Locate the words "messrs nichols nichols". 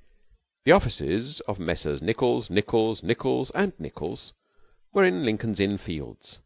1.58-3.02